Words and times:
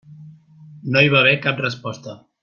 No 0.95 1.03
hi 1.03 1.11
va 1.15 1.19
haver 1.19 1.33
cap 1.47 1.61
resposta. 1.69 2.17